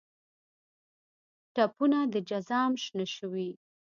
[1.53, 3.49] ټپونه د جزام شنه شوي